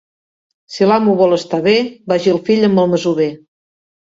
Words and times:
Si 0.75 0.87
l'amo 0.91 1.13
vol 1.19 1.35
estar 1.37 1.59
bé, 1.67 1.75
vagi 2.13 2.33
el 2.35 2.43
fill 2.51 2.69
amb 2.71 2.85
el 2.85 2.91
masover. 2.95 3.29